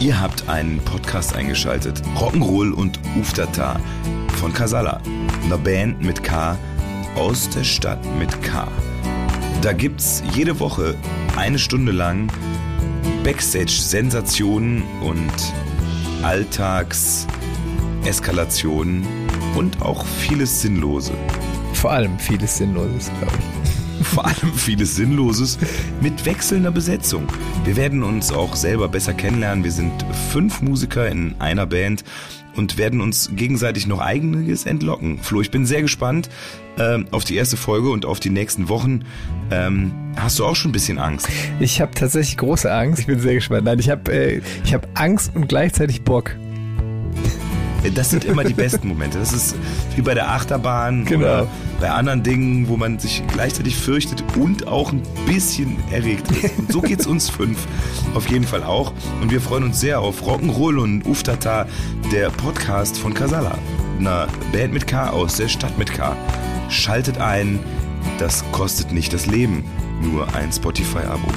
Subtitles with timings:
[0.00, 2.00] Ihr habt einen Podcast eingeschaltet.
[2.16, 3.80] Rock'n'Roll und Uftata
[4.36, 5.02] von Kasala.
[5.44, 6.56] Einer Band mit K
[7.16, 8.68] aus der Stadt mit K.
[9.60, 10.94] Da gibt's jede Woche
[11.36, 12.30] eine Stunde lang
[13.24, 15.32] Backstage-Sensationen und
[16.22, 19.04] Alltags-Eskalationen
[19.56, 21.14] und auch vieles Sinnlose.
[21.72, 23.67] Vor allem vieles Sinnloses, glaube ich
[24.02, 25.58] vor allem vieles Sinnloses
[26.00, 27.26] mit wechselnder Besetzung.
[27.64, 29.64] Wir werden uns auch selber besser kennenlernen.
[29.64, 29.92] Wir sind
[30.30, 32.04] fünf Musiker in einer Band
[32.54, 35.18] und werden uns gegenseitig noch einiges entlocken.
[35.18, 36.28] Flo, ich bin sehr gespannt
[36.76, 39.04] äh, auf die erste Folge und auf die nächsten Wochen.
[39.50, 41.28] Ähm, hast du auch schon ein bisschen Angst?
[41.60, 43.00] Ich habe tatsächlich große Angst.
[43.00, 43.64] Ich bin sehr gespannt.
[43.64, 44.40] Nein, ich habe äh,
[44.72, 46.36] hab Angst und gleichzeitig Bock.
[47.94, 49.18] Das sind immer die besten Momente.
[49.18, 49.54] Das ist
[49.94, 51.20] wie bei der Achterbahn genau.
[51.20, 51.46] oder
[51.80, 56.58] bei anderen Dingen, wo man sich gleichzeitig fürchtet und auch ein bisschen erregt ist.
[56.58, 57.66] Und so geht's uns fünf
[58.14, 58.92] auf jeden Fall auch.
[59.20, 61.66] Und wir freuen uns sehr auf Rock'n'Roll und Uftata,
[62.12, 63.56] der Podcast von Casala,
[63.98, 66.16] einer Band mit K aus der Stadt mit K.
[66.68, 67.60] Schaltet ein,
[68.18, 69.64] das kostet nicht das Leben,
[70.02, 71.28] nur ein Spotify-Abo.